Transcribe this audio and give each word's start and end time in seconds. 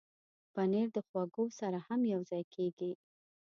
پنېر 0.53 0.87
د 0.95 0.97
خواږو 1.07 1.45
سره 1.59 1.79
هم 1.87 2.01
یوځای 2.13 2.43
کېږي. 2.53 2.91